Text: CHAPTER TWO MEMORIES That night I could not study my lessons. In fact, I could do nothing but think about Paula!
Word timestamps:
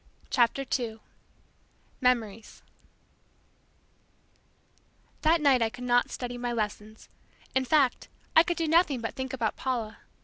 CHAPTER 0.31 0.65
TWO 0.65 0.99
MEMORIES 2.01 2.63
That 5.21 5.39
night 5.41 5.61
I 5.61 5.69
could 5.69 5.83
not 5.83 6.09
study 6.09 6.39
my 6.39 6.51
lessons. 6.51 7.07
In 7.53 7.65
fact, 7.65 8.07
I 8.35 8.41
could 8.41 8.57
do 8.57 8.67
nothing 8.67 8.99
but 8.99 9.13
think 9.13 9.31
about 9.31 9.57
Paula! 9.57 9.99